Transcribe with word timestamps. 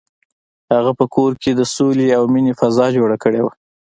هغه 0.73 0.91
په 0.99 1.05
کور 1.15 1.31
کې 1.41 1.51
د 1.55 1.61
سولې 1.75 2.07
او 2.17 2.23
مینې 2.33 2.53
فضا 2.59 2.85
جوړه 2.97 3.17
کړې 3.23 3.41
وه. 3.45 3.53